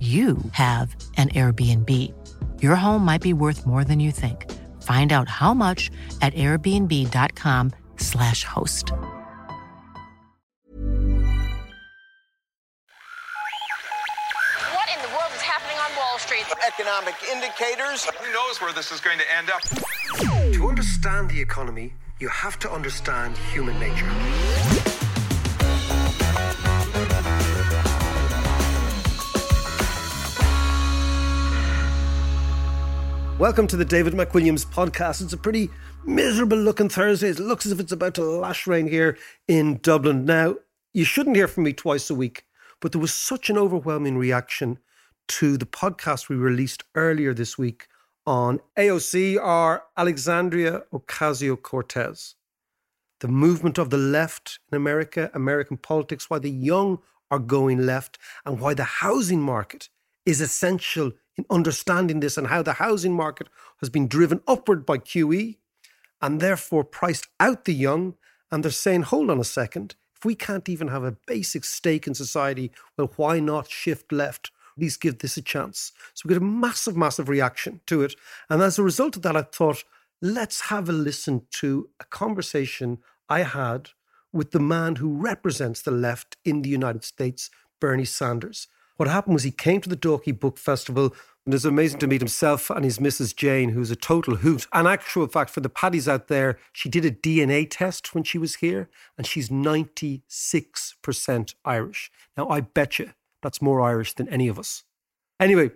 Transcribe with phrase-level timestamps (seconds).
[0.00, 1.88] you have an Airbnb.
[2.60, 4.50] Your home might be worth more than you think.
[4.82, 8.90] Find out how much at airbnb.com/slash host.
[8.90, 8.98] What
[14.90, 16.44] in the world is happening on Wall Street?
[16.66, 18.06] Economic indicators.
[18.06, 19.62] Who knows where this is going to end up?
[20.54, 24.10] To understand the economy, you have to understand human nature.
[33.42, 35.20] Welcome to the David McWilliams podcast.
[35.20, 35.68] It's a pretty
[36.04, 37.30] miserable looking Thursday.
[37.30, 40.24] It looks as if it's about to lash rain here in Dublin.
[40.24, 40.58] Now,
[40.94, 42.44] you shouldn't hear from me twice a week,
[42.80, 44.78] but there was such an overwhelming reaction
[45.26, 47.88] to the podcast we released earlier this week
[48.28, 52.36] on AOC or Alexandria Ocasio Cortez.
[53.18, 58.20] The movement of the left in America, American politics, why the young are going left,
[58.46, 59.88] and why the housing market
[60.24, 63.48] is essential in understanding this and how the housing market
[63.80, 65.56] has been driven upward by QE
[66.20, 68.14] and therefore priced out the young.
[68.50, 72.06] And they're saying, hold on a second, if we can't even have a basic stake
[72.06, 74.50] in society, well, why not shift left?
[74.76, 75.92] At least give this a chance.
[76.14, 78.14] So we get a massive, massive reaction to it.
[78.48, 79.84] And as a result of that, I thought,
[80.20, 83.90] let's have a listen to a conversation I had
[84.32, 87.50] with the man who represents the left in the United States,
[87.80, 88.68] Bernie Sanders.
[89.02, 91.06] What happened was he came to the Dalkey Book Festival,
[91.44, 93.34] and it was amazing to meet himself and his Mrs.
[93.34, 94.68] Jane, who's a total hoot.
[94.72, 98.38] And actual fact, for the paddies out there, she did a DNA test when she
[98.38, 102.12] was here, and she's 96% Irish.
[102.36, 103.10] Now, I bet you
[103.42, 104.84] that's more Irish than any of us.
[105.40, 105.72] Anyway,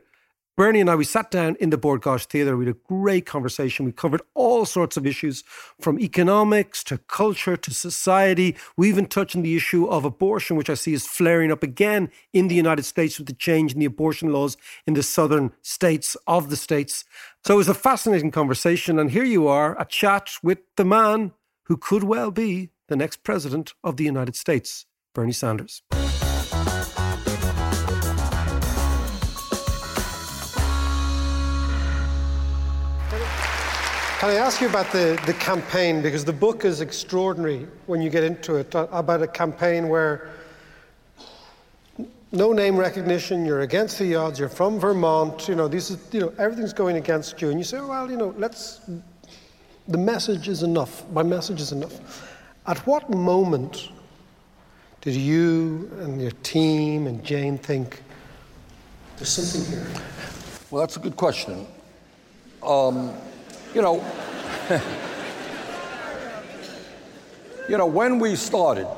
[0.56, 2.56] Bernie and I, we sat down in the Bord Gáis Theatre.
[2.56, 3.84] We had a great conversation.
[3.84, 5.44] We covered all sorts of issues
[5.78, 8.56] from economics to culture to society.
[8.74, 12.10] We even touched on the issue of abortion, which I see is flaring up again
[12.32, 14.56] in the United States with the change in the abortion laws
[14.86, 17.04] in the southern states of the states.
[17.44, 18.98] So it was a fascinating conversation.
[18.98, 21.32] And here you are, a chat with the man
[21.64, 25.82] who could well be the next president of the United States, Bernie Sanders.
[34.26, 36.02] Can I ask you about the, the campaign?
[36.02, 40.30] Because the book is extraordinary when you get into it, uh, about a campaign where
[42.32, 46.18] no name recognition, you're against the odds, you're from Vermont, you know, these is, you
[46.18, 47.50] know, everything's going against you.
[47.50, 48.80] And you say, well, you know, let's,
[49.86, 51.08] the message is enough.
[51.10, 52.34] My message is enough.
[52.66, 53.90] At what moment
[55.02, 58.02] did you and your team and Jane think,
[59.18, 59.86] there's something here?
[60.72, 61.64] Well, that's a good question.
[62.64, 63.16] Um,
[63.76, 64.02] you know,
[67.68, 68.88] you know, when we started,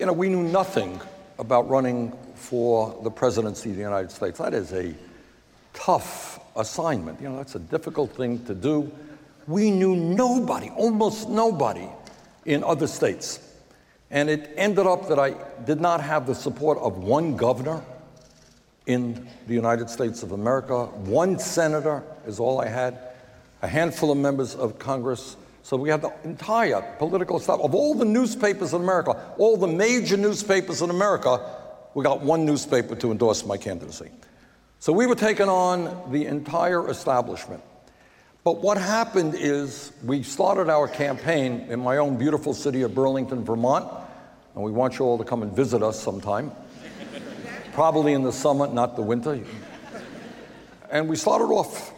[0.00, 1.00] you know, we knew nothing
[1.38, 4.38] about running for the presidency of the United States.
[4.40, 4.92] That is a
[5.72, 7.20] tough assignment.
[7.20, 8.90] You know, that's a difficult thing to do.
[9.46, 11.88] We knew nobody, almost nobody,
[12.46, 13.38] in other states.
[14.10, 17.84] And it ended up that I did not have the support of one governor
[18.86, 20.86] in the United States of America.
[20.86, 23.13] One senator is all I had
[23.64, 25.38] a handful of members of Congress.
[25.62, 29.66] So we had the entire political staff of all the newspapers in America, all the
[29.66, 31.40] major newspapers in America.
[31.94, 34.10] We got one newspaper to endorse my candidacy.
[34.80, 37.62] So we were taking on the entire establishment.
[38.44, 43.46] But what happened is we started our campaign in my own beautiful city of Burlington,
[43.46, 43.90] Vermont,
[44.54, 46.52] and we want you all to come and visit us sometime.
[47.72, 49.40] Probably in the summer, not the winter.
[50.90, 51.93] And we started off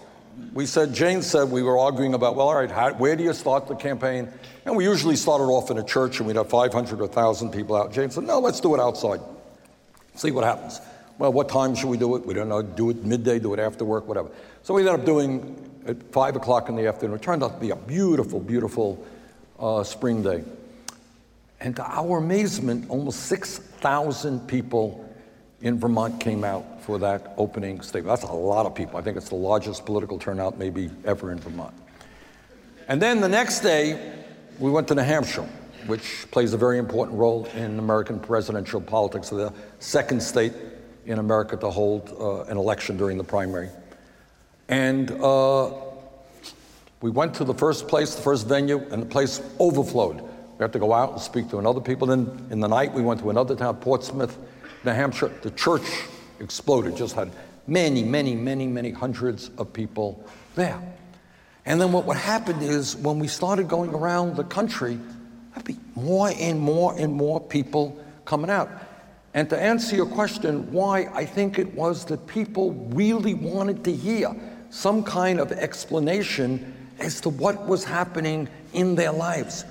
[0.53, 3.33] we said, Jane said, we were arguing about, well, all right, how, where do you
[3.33, 4.29] start the campaign?
[4.65, 7.77] And we usually started off in a church and we'd have 500 or 1,000 people
[7.77, 7.93] out.
[7.93, 9.21] Jane said, no, let's do it outside.
[10.15, 10.81] See what happens.
[11.19, 12.27] well, what time should we do it?
[12.27, 12.63] We don't know.
[12.63, 14.31] Do it midday, do it after work, whatever.
[14.63, 17.17] So we ended up doing at 5 o'clock in the afternoon.
[17.17, 19.05] It turned out to be a beautiful, beautiful
[19.59, 20.43] uh, spring day.
[21.61, 25.06] And to our amazement, almost 6,000 people
[25.61, 28.21] in Vermont came out for that opening statement.
[28.21, 28.99] That's a lot of people.
[28.99, 31.75] I think it's the largest political turnout maybe ever in Vermont.
[32.89, 34.15] And then the next day,
[34.59, 35.49] we went to New Hampshire,
[35.87, 40.53] which plays a very important role in American presidential politics, the second state
[41.07, 43.71] in America to hold uh, an election during the primary.
[44.69, 45.73] And uh,
[47.01, 50.21] we went to the first place, the first venue, and the place overflowed.
[50.21, 52.07] We had to go out and speak to another people.
[52.07, 54.37] Then in the night, we went to another town, Portsmouth,
[54.85, 55.33] New Hampshire.
[55.43, 55.83] The church
[56.41, 57.31] exploded, just had
[57.67, 60.25] many, many, many, many hundreds of people
[60.55, 60.81] there.
[61.65, 64.99] And then what would happen is when we started going around the country,
[65.53, 68.71] there'd be more and more and more people coming out.
[69.35, 73.93] And to answer your question, why, I think it was that people really wanted to
[73.93, 74.35] hear
[74.71, 79.65] some kind of explanation as to what was happening in their lives.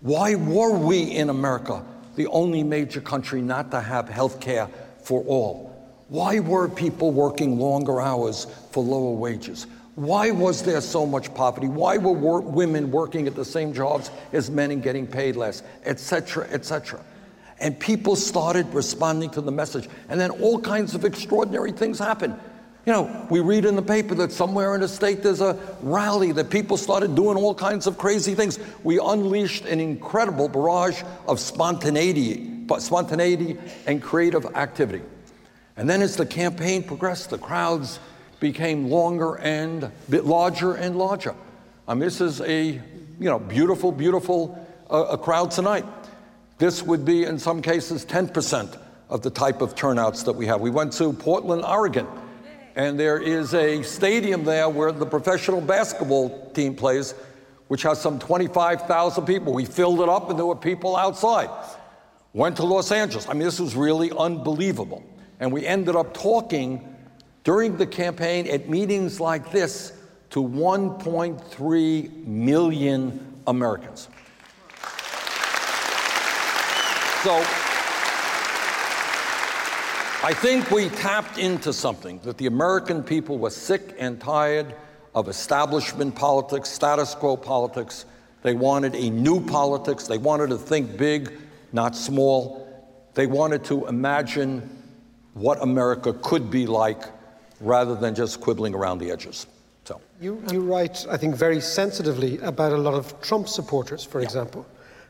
[0.00, 1.84] Why were we in America
[2.18, 4.68] the only major country not to have health care
[5.02, 5.68] for all?
[6.08, 9.66] Why were people working longer hours for lower wages?
[9.94, 11.68] Why was there so much poverty?
[11.68, 15.62] Why were wor- women working at the same jobs as men and getting paid less,
[15.84, 17.00] etc., etc.?
[17.60, 19.88] And people started responding to the message.
[20.08, 22.38] And then all kinds of extraordinary things happened.
[22.88, 26.32] You know, we read in the paper that somewhere in the state there's a rally
[26.32, 28.58] that people started doing all kinds of crazy things.
[28.82, 35.02] We unleashed an incredible barrage of spontaneity, spontaneity and creative activity.
[35.76, 38.00] And then as the campaign progressed, the crowds
[38.40, 41.34] became longer and bit larger and larger.
[41.86, 42.80] I mean, this is a you
[43.20, 45.84] know beautiful, beautiful uh, a crowd tonight.
[46.56, 48.80] This would be in some cases 10%
[49.10, 50.62] of the type of turnouts that we have.
[50.62, 52.06] We went to Portland, Oregon,
[52.76, 57.14] and there is a stadium there where the professional basketball team plays,
[57.68, 59.52] which has some 25,000 people.
[59.52, 61.50] We filled it up, and there were people outside.
[62.32, 63.28] Went to Los Angeles.
[63.28, 65.02] I mean, this was really unbelievable.
[65.40, 66.96] And we ended up talking
[67.44, 69.92] during the campaign at meetings like this
[70.30, 74.08] to 1.3 million Americans.
[77.24, 77.44] So
[80.20, 84.74] I think we tapped into something that the American people were sick and tired
[85.14, 88.04] of establishment politics, status quo politics.
[88.42, 90.08] They wanted a new politics.
[90.08, 91.32] They wanted to think big,
[91.72, 92.66] not small.
[93.14, 94.68] They wanted to imagine
[95.34, 97.04] what America could be like
[97.60, 99.46] rather than just quibbling around the edges.
[99.84, 104.18] So you, you write, I think, very sensitively about a lot of Trump supporters, for
[104.18, 104.24] yeah.
[104.24, 104.66] example.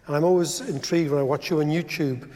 [0.06, 2.28] And I'm always intrigued when I watch you on YouTube.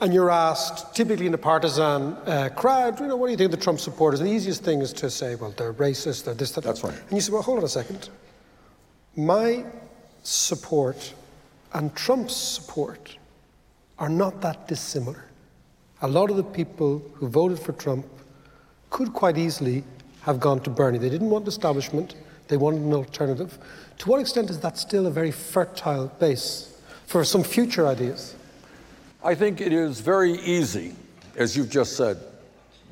[0.00, 3.52] And you're asked, typically in a partisan uh, crowd, you know, what do you think
[3.52, 4.20] of the Trump supporters?
[4.20, 6.64] And the easiest thing is to say, well, they're racist, they're this, that.
[6.64, 6.94] That's right.
[6.94, 8.08] And you say, well, hold on a second.
[9.16, 9.64] My
[10.22, 11.14] support
[11.72, 13.16] and Trump's support
[13.98, 15.24] are not that dissimilar
[16.04, 18.04] a lot of the people who voted for Trump
[18.90, 19.82] could quite easily
[20.20, 20.98] have gone to Bernie.
[20.98, 22.14] They didn't want establishment,
[22.48, 23.58] they wanted an alternative.
[23.98, 28.34] To what extent is that still a very fertile base for some future ideas?
[29.24, 30.94] I think it is very easy,
[31.34, 32.18] as you've just said,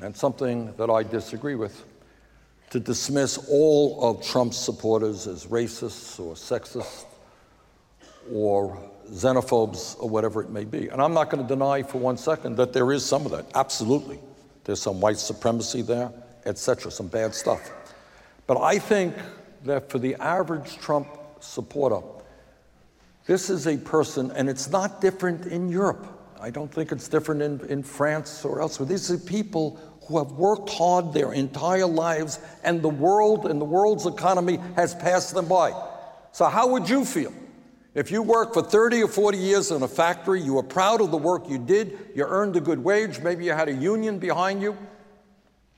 [0.01, 1.85] and something that I disagree with,
[2.71, 7.05] to dismiss all of Trump's supporters as racists or sexist
[8.31, 8.75] or
[9.11, 10.87] xenophobes, or whatever it may be.
[10.87, 13.45] And I'm not going to deny for one second that there is some of that.
[13.53, 14.17] Absolutely.
[14.63, 16.11] There's some white supremacy there,
[16.45, 17.69] etc., some bad stuff.
[18.47, 19.13] But I think
[19.65, 21.09] that for the average Trump
[21.41, 21.99] supporter,
[23.27, 26.12] this is a person, and it's not different in Europe.
[26.43, 28.85] I don't think it's different in, in France or elsewhere.
[28.85, 33.65] These are people who have worked hard their entire lives, and the world and the
[33.65, 35.71] world's economy has passed them by.
[36.33, 37.31] So, how would you feel
[37.95, 41.11] if you worked for 30 or 40 years in a factory, you were proud of
[41.11, 44.61] the work you did, you earned a good wage, maybe you had a union behind
[44.61, 44.77] you,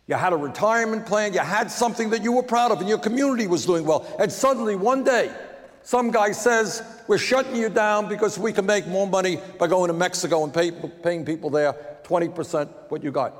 [0.08, 2.98] you had a retirement plan, you had something that you were proud of, and your
[2.98, 4.04] community was doing well.
[4.20, 5.32] And suddenly, one day,
[5.86, 9.88] some guy says, We're shutting you down because we can make more money by going
[9.90, 13.34] to Mexico and pay, paying people there 20% what you got.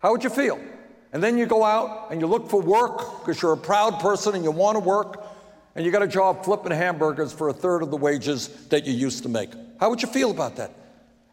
[0.00, 0.60] How would you feel?
[1.12, 4.34] And then you go out and you look for work because you're a proud person
[4.34, 5.24] and you want to work
[5.76, 8.92] and you got a job flipping hamburgers for a third of the wages that you
[8.92, 9.50] used to make.
[9.78, 10.72] How would you feel about that?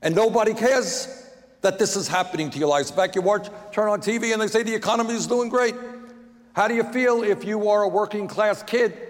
[0.03, 1.27] And nobody cares
[1.61, 2.91] that this is happening to your lives.
[2.91, 5.73] Fact, you watch, turn on TV and they say the economy is doing great.
[6.53, 9.06] How do you feel if you are a working class kid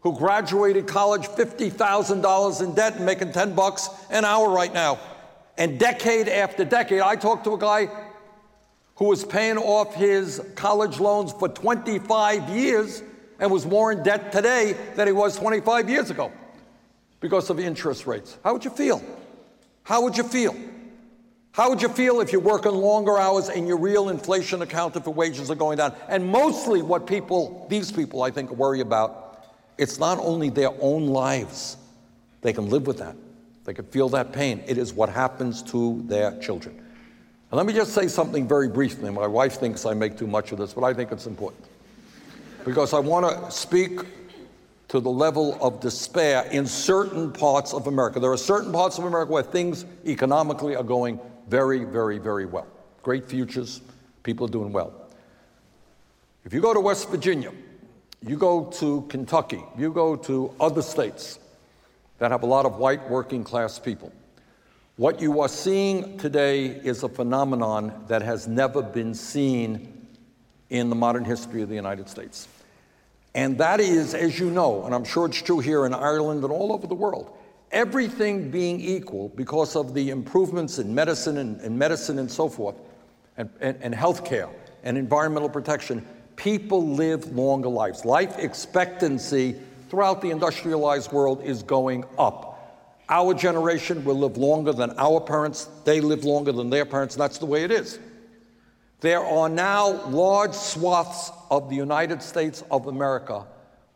[0.00, 4.98] who graduated college $50,000 in debt and making 10 bucks an hour right now?
[5.56, 7.88] And decade after decade, I talked to a guy
[8.96, 13.02] who was paying off his college loans for 25 years
[13.38, 16.32] and was more in debt today than he was 25 years ago
[17.20, 18.38] because of interest rates.
[18.44, 19.02] How would you feel?
[19.82, 20.54] How would you feel?
[21.52, 25.12] How would you feel if you're working longer hours and your real inflation accounted for
[25.12, 25.94] wages are going down?
[26.08, 29.27] And mostly what people, these people, I think, worry about,
[29.78, 31.76] it's not only their own lives.
[32.42, 33.16] They can live with that.
[33.64, 34.62] They can feel that pain.
[34.66, 36.76] It is what happens to their children.
[36.76, 39.10] And let me just say something very briefly.
[39.10, 41.64] My wife thinks I make too much of this, but I think it's important.
[42.64, 44.00] Because I want to speak
[44.88, 48.20] to the level of despair in certain parts of America.
[48.20, 52.66] There are certain parts of America where things economically are going very, very, very well.
[53.02, 53.80] Great futures,
[54.22, 54.92] people are doing well.
[56.44, 57.52] If you go to West Virginia,
[58.26, 61.38] you go to Kentucky, you go to other states
[62.18, 64.12] that have a lot of white working class people,
[64.96, 70.08] what you are seeing today is a phenomenon that has never been seen
[70.70, 72.48] in the modern history of the United States.
[73.34, 76.52] And that is, as you know, and I'm sure it's true here in Ireland and
[76.52, 77.36] all over the world,
[77.70, 82.74] everything being equal because of the improvements in medicine and, and medicine and so forth,
[83.36, 84.50] and, and, and healthcare
[84.82, 86.04] and environmental protection,
[86.38, 88.04] people live longer lives.
[88.04, 89.56] Life expectancy
[89.90, 92.54] throughout the industrialized world is going up.
[93.10, 97.22] Our generation will live longer than our parents, they live longer than their parents, and
[97.22, 97.98] that's the way it is.
[99.00, 103.44] There are now large swaths of the United States of America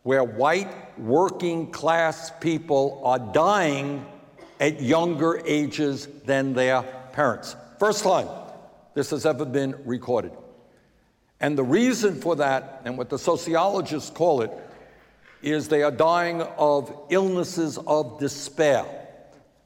[0.02, 4.04] where white working class people are dying
[4.58, 6.82] at younger ages than their
[7.12, 7.54] parents.
[7.78, 8.28] First time
[8.94, 10.32] this has ever been recorded.
[11.42, 14.50] And the reason for that, and what the sociologists call it,
[15.42, 18.86] is they are dying of illnesses of despair.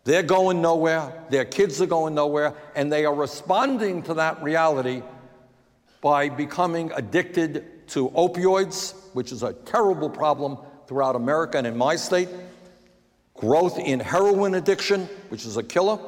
[0.04, 5.02] They're going nowhere, their kids are going nowhere, and they are responding to that reality
[6.00, 10.56] by becoming addicted to opioids, which is a terrible problem
[10.86, 12.30] throughout America and in my state,
[13.34, 15.98] growth in heroin addiction, which is a killer,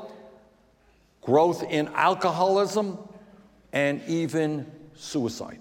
[1.20, 2.96] growth in alcoholism,
[3.72, 4.64] and even
[4.98, 5.60] suicide.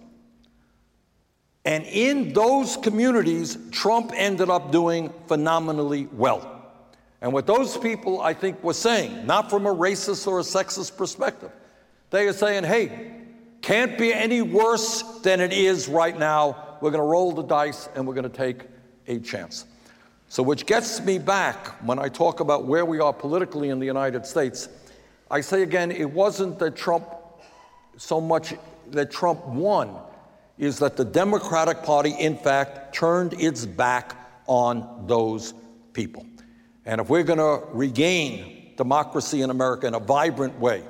[1.65, 6.53] And in those communities, Trump ended up doing phenomenally well.
[7.21, 10.95] And what those people, I think, were saying, not from a racist or a sexist
[10.95, 11.51] perspective,
[12.09, 13.11] they are saying, hey,
[13.61, 16.77] can't be any worse than it is right now.
[16.79, 18.63] We're going to roll the dice and we're going to take
[19.07, 19.65] a chance.
[20.29, 23.85] So, which gets me back when I talk about where we are politically in the
[23.85, 24.69] United States.
[25.31, 27.05] I say again, it wasn't that Trump
[27.97, 28.53] so much
[28.91, 29.97] that Trump won,
[30.57, 34.15] is that the Democratic Party, in fact, turned its back
[34.47, 35.53] on those
[35.93, 36.25] people.
[36.85, 40.83] And if we're going to regain democracy in America in a vibrant way,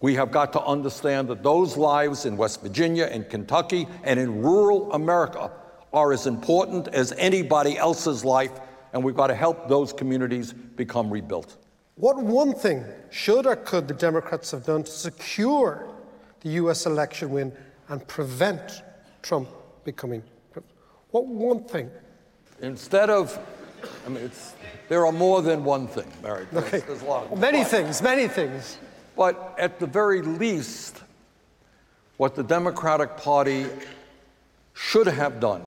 [0.00, 4.42] we have got to understand that those lives in West Virginia and Kentucky and in
[4.42, 5.50] rural America
[5.92, 8.52] are as important as anybody else's life,
[8.92, 11.56] and we've got to help those communities become rebuilt.
[11.96, 15.88] What one thing should or could the Democrats have done to secure
[16.44, 17.52] the US election win
[17.88, 18.82] and prevent
[19.22, 19.48] Trump
[19.84, 20.22] becoming
[20.52, 20.78] president?
[21.10, 21.90] What one thing?
[22.60, 23.36] Instead of,
[24.06, 24.54] I mean, it's
[24.88, 26.46] there are more than one thing, Mary.
[26.52, 26.78] There's, okay.
[26.86, 28.78] there's a lot of Many things, many things.
[29.16, 31.02] But at the very least,
[32.16, 33.66] what the Democratic Party
[34.72, 35.64] should have done.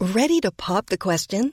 [0.00, 1.52] Ready to pop the question?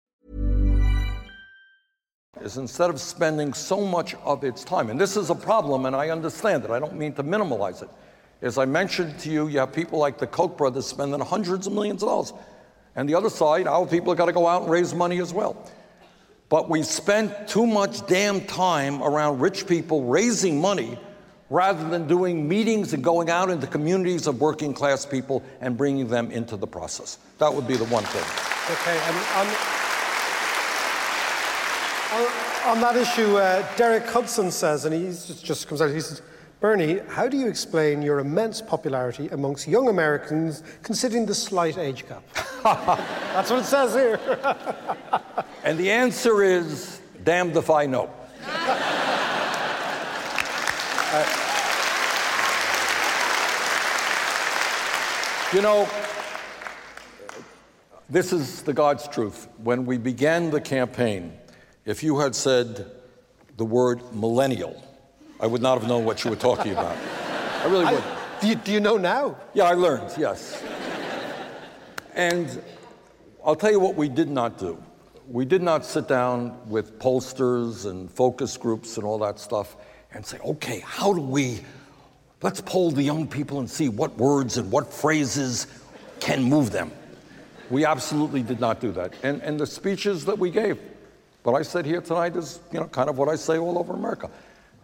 [2.39, 5.95] Is instead of spending so much of its time, and this is a problem, and
[5.95, 7.89] I understand it, I don't mean to minimize it.
[8.41, 11.73] As I mentioned to you, you have people like the Koch brothers spending hundreds of
[11.73, 12.33] millions of dollars.
[12.95, 15.33] And the other side, our people have got to go out and raise money as
[15.33, 15.69] well.
[16.49, 20.97] But we spent too much damn time around rich people raising money
[21.49, 26.07] rather than doing meetings and going out into communities of working class people and bringing
[26.07, 27.19] them into the process.
[27.37, 28.23] That would be the one thing.
[28.73, 29.80] Okay, and on,
[32.11, 32.27] on,
[32.65, 36.21] on that issue, uh, Derek Hudson says, and he just, just comes out, he says,
[36.59, 42.05] Bernie, how do you explain your immense popularity amongst young Americans considering the slight age
[42.07, 42.21] gap?
[42.63, 44.19] That's what it says here.
[45.63, 48.11] and the answer is damned if I know.
[51.13, 51.47] uh,
[55.55, 55.89] you know,
[58.07, 59.47] this is the God's truth.
[59.63, 61.33] When we began the campaign,
[61.85, 62.91] if you had said
[63.57, 64.81] the word millennial,
[65.39, 66.97] I would not have known what you were talking about.
[67.63, 68.03] I really would.
[68.41, 69.37] Do you, do you know now?
[69.53, 70.63] Yeah, I learned, yes.
[72.13, 72.61] And
[73.45, 74.81] I'll tell you what we did not do.
[75.27, 79.77] We did not sit down with pollsters and focus groups and all that stuff
[80.13, 81.61] and say, okay, how do we,
[82.41, 85.67] let's poll the young people and see what words and what phrases
[86.19, 86.91] can move them.
[87.69, 89.13] We absolutely did not do that.
[89.23, 90.79] And, and the speeches that we gave,
[91.43, 93.93] what I said here tonight is, you know, kind of what I say all over
[93.93, 94.29] America.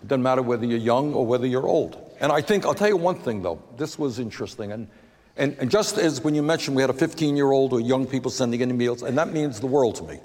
[0.01, 1.99] It doesn't matter whether you're young or whether you're old.
[2.19, 4.71] And I think, I'll tell you one thing though, this was interesting.
[4.71, 4.87] And,
[5.35, 8.07] and, and just as when you mentioned we had a 15 year old or young
[8.07, 10.19] people sending in emails, and that means the world to me.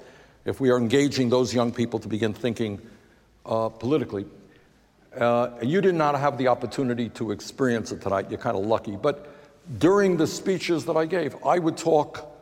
[0.45, 2.81] If we are engaging those young people to begin thinking
[3.45, 4.25] uh, politically,
[5.17, 8.95] uh, you did not have the opportunity to experience it tonight, you're kind of lucky.
[8.95, 9.29] But
[9.79, 12.32] during the speeches that I gave, I would talk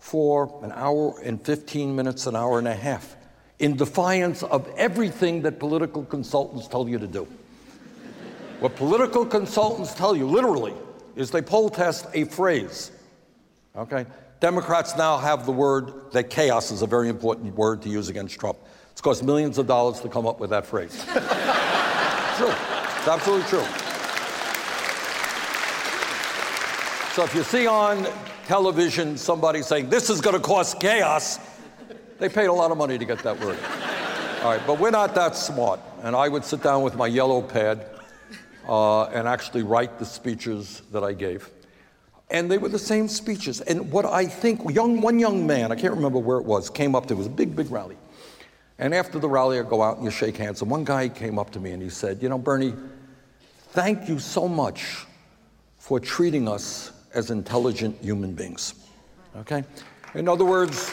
[0.00, 3.16] for an hour and 15 minutes, an hour and a half
[3.60, 7.28] in defiance of everything that political consultants tell you to do.
[8.58, 10.74] what political consultants tell you, literally,
[11.14, 12.90] is they poll test a phrase.
[13.76, 14.06] Okay?
[14.40, 18.40] Democrats now have the word that chaos is a very important word to use against
[18.40, 18.58] Trump.
[18.92, 21.04] It's cost millions of dollars to come up with that phrase.
[21.04, 22.48] true.
[22.48, 23.89] It's absolutely true.
[27.14, 28.06] So if you see on
[28.46, 31.40] television somebody saying, this is going to cause chaos,
[32.20, 33.58] they paid a lot of money to get that word.
[34.44, 35.80] All right, but we're not that smart.
[36.04, 37.84] And I would sit down with my yellow pad
[38.68, 41.50] uh, and actually write the speeches that I gave.
[42.30, 43.60] And they were the same speeches.
[43.60, 46.94] And what I think, young, one young man, I can't remember where it was, came
[46.94, 47.96] up it was a big, big rally.
[48.78, 50.62] And after the rally, I go out and you shake hands.
[50.62, 52.72] And one guy came up to me and he said, You know, Bernie,
[53.70, 55.06] thank you so much
[55.76, 58.74] for treating us as intelligent human beings.
[59.36, 59.64] Okay?
[60.14, 60.90] In other words,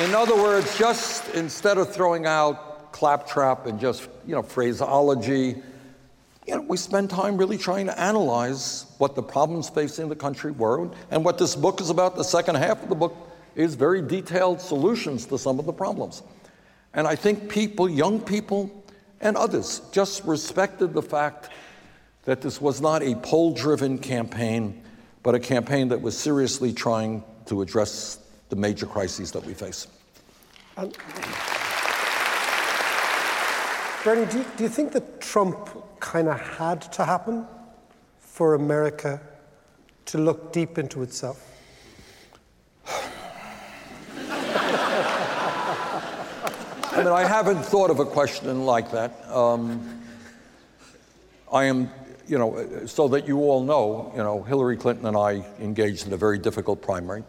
[0.00, 5.62] In other words, just instead of throwing out claptrap and just, you know, phraseology,
[6.48, 10.50] you know, we spend time really trying to analyze what the problems facing the country
[10.50, 10.90] were.
[11.12, 13.16] And what this book is about, the second half of the book,
[13.54, 16.24] is very detailed solutions to some of the problems.
[16.92, 18.83] And I think people, young people,
[19.24, 21.48] and others just respected the fact
[22.24, 24.82] that this was not a poll driven campaign,
[25.22, 28.18] but a campaign that was seriously trying to address
[28.50, 29.88] the major crises that we face.
[30.76, 30.92] Um,
[34.04, 37.46] Bernie, do you, do you think that Trump kind of had to happen
[38.18, 39.20] for America
[40.06, 41.53] to look deep into itself?
[47.04, 49.12] Mean, I haven't thought of a question like that.
[49.30, 50.00] Um,
[51.52, 51.90] I am,
[52.26, 56.14] you know, so that you all know, you know, Hillary Clinton and I engaged in
[56.14, 57.22] a very difficult primary.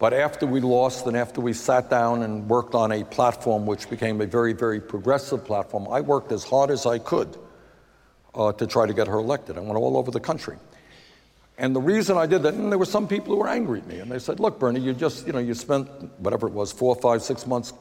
[0.00, 3.88] But after we lost and after we sat down and worked on a platform which
[3.88, 7.38] became a very, very progressive platform, I worked as hard as I could
[8.34, 9.56] uh, to try to get her elected.
[9.56, 10.56] I went all over the country.
[11.56, 13.86] And the reason I did that, and there were some people who were angry at
[13.86, 16.72] me, and they said, look, Bernie, you just, you know, you spent whatever it was,
[16.72, 17.72] four, five, six months,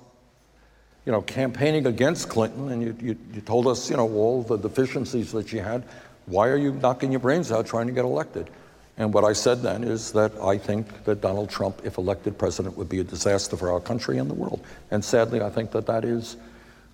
[1.06, 4.58] you know, campaigning against Clinton, and you, you, you told us, you know, all the
[4.58, 5.84] deficiencies that she had.
[6.28, 8.50] Why are you knocking your brains out trying to get elected?
[8.98, 12.78] And what I said then is that I think that Donald Trump, if elected president,
[12.78, 14.64] would be a disaster for our country and the world.
[14.92, 16.38] And sadly, I think that that is,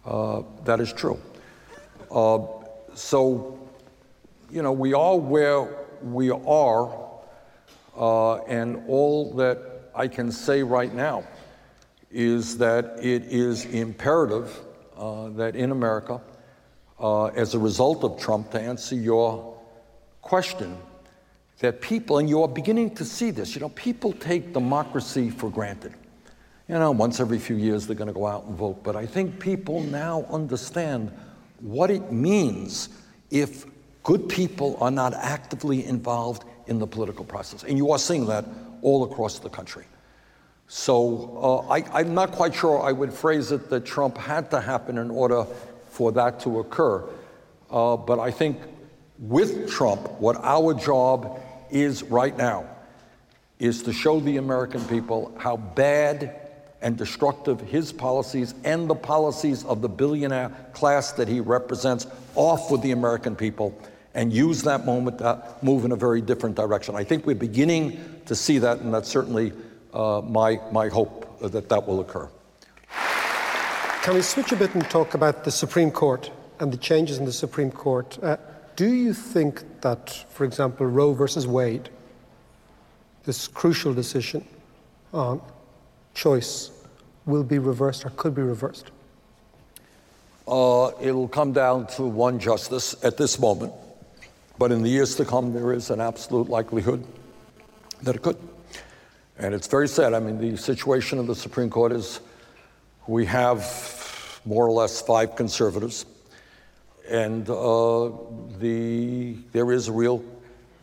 [0.06, 1.20] uh, that is true.
[2.10, 2.40] Uh,
[2.94, 3.60] so,
[4.50, 5.68] you know, we are where
[6.02, 6.98] we are,
[7.98, 11.26] uh, and all that I can say right now
[12.12, 14.60] is that it is imperative
[14.98, 16.22] uh, that in America,
[17.00, 19.58] uh, as a result of Trump, to answer your
[20.22, 20.78] question,
[21.60, 25.94] that people, and you're beginning to see this, you know, people take democracy for granted.
[26.68, 28.84] you know, once every few years they're going to go out and vote.
[28.84, 31.12] But I think people now understand
[31.60, 32.90] what it means
[33.32, 33.66] if
[34.04, 37.64] good people are not actively involved in the political process.
[37.64, 38.46] And you are seeing that
[38.82, 39.86] all across the country.
[40.68, 44.60] So uh, I, am not quite sure I would phrase it that Trump had to
[44.60, 45.46] happen in order
[45.90, 47.08] for that to occur.
[47.72, 48.58] Uh, but I think
[49.18, 51.40] with Trump, what our job
[51.72, 52.66] is right now
[53.60, 56.36] is to show the American people how bad
[56.82, 62.70] and destructive his policies and the policies of the billionaire class that he represents off
[62.70, 63.78] with the American people
[64.14, 66.96] and use that moment to move in a very different direction.
[66.96, 69.54] I think we're beginning to see that, and that's certainly
[69.98, 72.30] uh, my, my hope that that will occur.
[74.04, 77.26] Can we switch a bit and talk about the Supreme Court and the changes in
[77.26, 78.18] the Supreme Court?
[78.22, 78.38] Uh,
[78.76, 81.90] do you think that, for example, Roe versus Wade,
[83.26, 84.46] this crucial decision
[85.14, 85.42] on
[86.14, 86.72] choice,
[87.26, 88.92] will be reversed or could be reversed?
[90.48, 93.74] Uh, it'll come down to one justice at this moment,
[94.58, 97.04] but in the years to come, there is an absolute likelihood
[98.04, 98.38] that it could.
[99.40, 100.14] And it's very sad.
[100.14, 102.20] I mean, the situation of the Supreme Court is
[103.08, 106.06] we have more or less five conservatives,
[107.10, 108.10] and uh,
[108.60, 110.24] the, there is a real,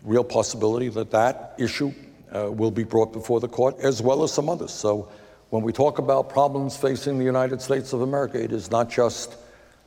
[0.04, 1.92] real possibility that that issue
[2.32, 4.72] uh, will be brought before the court, as well as some others.
[4.72, 5.08] So
[5.50, 9.36] when we talk about problems facing the United States of America, it is not just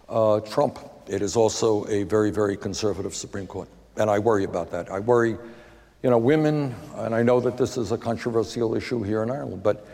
[0.09, 3.69] uh, Trump, it is also a very, very conservative Supreme Court.
[3.95, 4.91] And I worry about that.
[4.91, 5.37] I worry
[6.03, 9.63] you know, women, and I know that this is a controversial issue here in Ireland,
[9.63, 9.85] but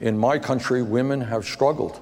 [0.00, 2.00] in my country, women have struggled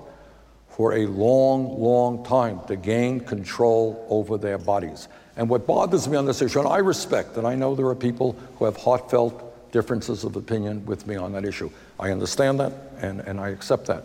[0.69, 5.09] for a long, long time to gain control over their bodies.
[5.37, 7.97] And what bothers me on this issue, and I respect, and I know there are
[7.97, 11.71] people who have heartfelt differences of opinion with me on that issue.
[11.99, 14.05] I understand that, and, and I accept that.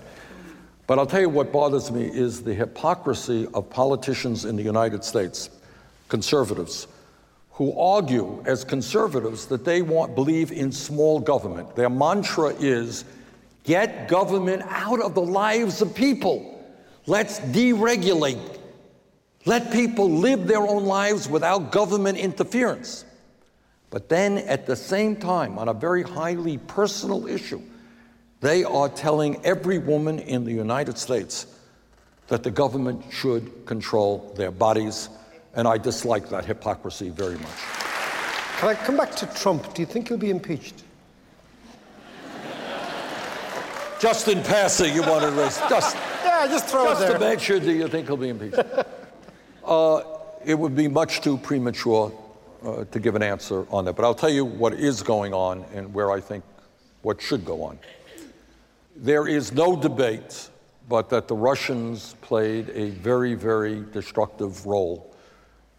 [0.87, 5.03] But I'll tell you what bothers me is the hypocrisy of politicians in the United
[5.03, 5.49] States,
[6.09, 6.87] conservatives,
[7.53, 11.75] who argue as conservatives that they want believe in small government.
[11.75, 13.05] Their mantra is
[13.63, 16.49] get government out of the lives of people.
[17.05, 18.59] Let's deregulate.
[19.45, 23.05] Let people live their own lives without government interference.
[23.91, 27.61] But then at the same time, on a very highly personal issue,
[28.41, 31.45] they are telling every woman in the United States
[32.27, 35.09] that the government should control their bodies
[35.55, 37.59] and I dislike that hypocrisy very much.
[38.57, 39.73] Can I come back to Trump?
[39.73, 40.83] Do you think he'll be impeached?
[43.99, 47.19] Just in passing, you want to raise just yeah, just throw just it there.
[47.19, 47.59] to make sure.
[47.59, 48.59] Do you think he'll be impeached?
[49.63, 50.03] uh,
[50.43, 52.11] it would be much too premature
[52.65, 53.95] uh, to give an answer on that.
[53.95, 56.43] But I'll tell you what is going on and where I think
[57.01, 57.79] what should go on.
[58.95, 60.49] There is no debate
[60.89, 65.12] but that the Russians played a very, very destructive role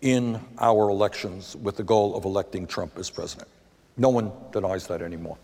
[0.05, 3.49] in our elections with the goal of electing Trump as president.
[3.97, 5.39] No one denies that anymore.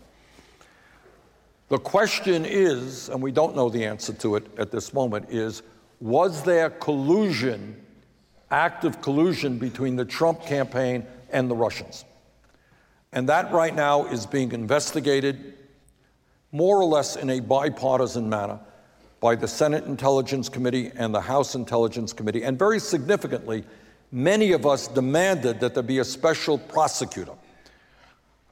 [1.69, 5.63] The question is, and we don't know the answer to it at this moment, is
[5.99, 7.75] was there collusion,
[8.51, 12.05] active collusion between the Trump campaign and the Russians?
[13.13, 15.55] And that right now is being investigated
[16.51, 18.59] more or less in a bipartisan manner
[19.21, 23.63] by the Senate Intelligence Committee and the House Intelligence Committee, and very significantly,
[24.11, 27.33] many of us demanded that there be a special prosecutor.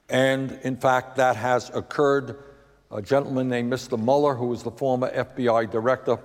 [0.08, 2.36] And in fact, that has occurred.
[2.92, 3.96] A gentleman named Mr.
[3.96, 6.18] Mueller, who was the former FBI director,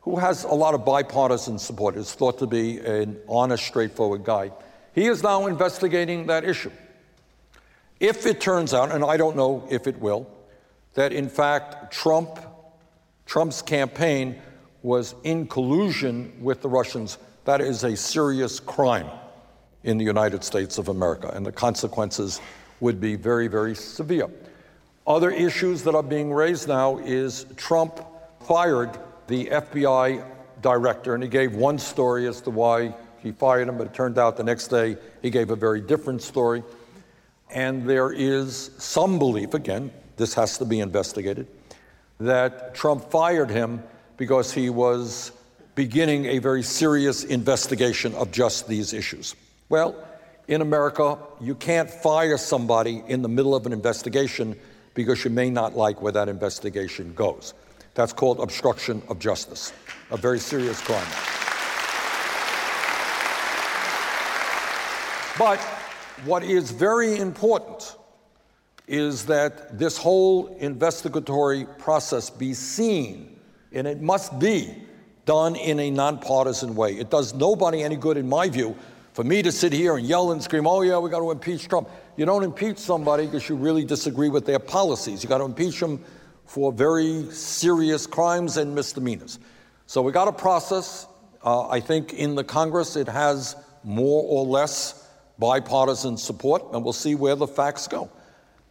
[0.00, 4.50] who has a lot of bipartisan support, is thought to be an honest, straightforward guy.
[4.94, 6.70] He is now investigating that issue.
[8.00, 10.30] If it turns out, and I don't know if it will,
[10.94, 12.38] that in fact Trump,
[13.26, 14.40] Trump's campaign
[14.82, 19.08] was in collusion with the Russians, that is a serious crime
[19.82, 22.42] in the United States of America, and the consequences
[22.80, 24.28] would be very, very severe.
[25.06, 28.04] Other issues that are being raised now is Trump
[28.46, 28.90] fired
[29.28, 30.22] the FBI
[30.60, 34.18] director, and he gave one story as to why he fired him, but it turned
[34.18, 36.62] out the next day he gave a very different story.
[37.50, 41.46] And there is some belief, again, this has to be investigated,
[42.20, 43.82] that Trump fired him
[44.18, 45.32] because he was
[45.78, 49.36] beginning a very serious investigation of just these issues.
[49.68, 49.94] Well,
[50.48, 54.58] in America, you can't fire somebody in the middle of an investigation
[54.94, 57.54] because you may not like where that investigation goes.
[57.94, 59.72] That's called obstruction of justice,
[60.10, 61.06] a very serious crime.
[65.38, 65.60] But
[66.24, 67.94] what is very important
[68.88, 73.38] is that this whole investigatory process be seen,
[73.70, 74.87] and it must be
[75.28, 76.94] done in a nonpartisan way.
[76.94, 78.74] It does nobody any good, in my view,
[79.12, 81.68] for me to sit here and yell and scream, oh, yeah, we got to impeach
[81.68, 81.90] Trump.
[82.16, 85.22] You don't impeach somebody because you really disagree with their policies.
[85.22, 86.02] You got to impeach them
[86.46, 89.38] for very serious crimes and misdemeanors.
[89.84, 91.06] So we got a process.
[91.44, 95.06] Uh, I think in the Congress it has more or less
[95.38, 98.10] bipartisan support, and we'll see where the facts go.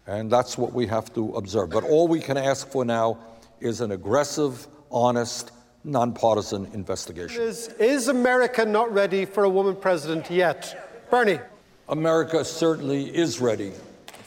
[0.08, 1.70] And that's what we have to observe.
[1.70, 3.20] But all we can ask for now
[3.60, 5.52] is an aggressive, honest,
[5.88, 7.42] nonpartisan investigation.
[7.42, 11.08] Is, is America not ready for a woman president yet?
[11.10, 11.40] Bernie.
[11.88, 13.72] America certainly is ready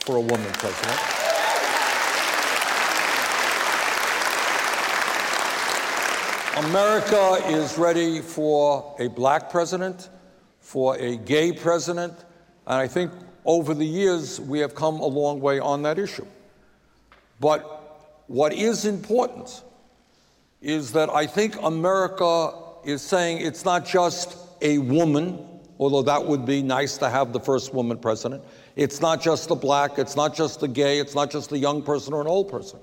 [0.01, 0.99] for a woman president.
[6.65, 10.09] America is ready for a black president,
[10.61, 12.13] for a gay president,
[12.67, 13.13] and I think
[13.45, 16.27] over the years, we have come a long way on that issue.
[17.39, 19.63] But what is important
[20.61, 22.53] is that I think America
[22.85, 25.39] is saying it's not just a woman,
[25.79, 28.45] although that would be nice to have the first woman president.
[28.77, 31.83] It's not just the black, it's not just the gay, it's not just the young
[31.83, 32.79] person or an old person.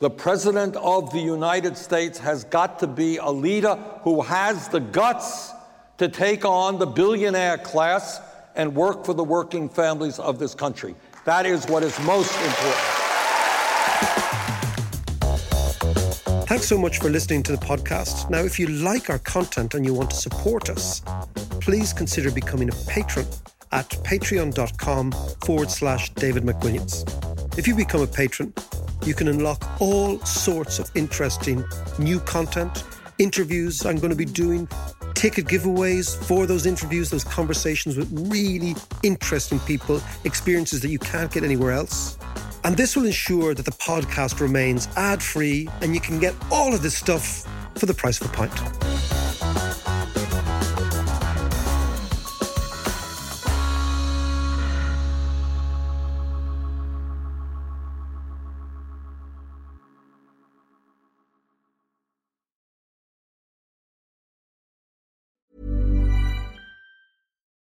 [0.00, 4.78] The President of the United States has got to be a leader who has the
[4.78, 5.52] guts
[5.98, 8.20] to take on the billionaire class
[8.54, 10.94] and work for the working families of this country.
[11.24, 12.97] That is what is most important.
[16.58, 18.28] Thanks so much for listening to the podcast.
[18.30, 21.02] Now, if you like our content and you want to support us,
[21.60, 23.26] please consider becoming a patron
[23.70, 25.12] at patreon.com
[25.44, 27.56] forward slash David McWilliams.
[27.56, 28.52] If you become a patron,
[29.06, 31.64] you can unlock all sorts of interesting
[32.00, 32.82] new content,
[33.20, 34.68] interviews I'm going to be doing,
[35.14, 41.30] ticket giveaways for those interviews, those conversations with really interesting people, experiences that you can't
[41.30, 42.18] get anywhere else.
[42.68, 46.74] And this will ensure that the podcast remains ad free and you can get all
[46.74, 49.17] of this stuff for the price of a pint.